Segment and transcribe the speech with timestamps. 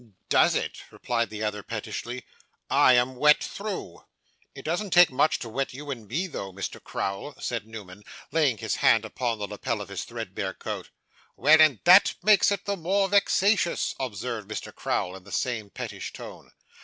[0.29, 2.23] 'Does it?' replied the other pettishly.
[2.71, 4.03] 'I am wet through.'
[4.55, 6.83] 'It doesn't take much to wet you and me through, Mr.
[6.83, 10.89] Crowl,' said Newman, laying his hand upon the lappel of his threadbare coat.
[11.35, 14.73] 'Well; and that makes it the more vexatious,' observed Mr.
[14.73, 16.51] Crowl, in the same pettish tone.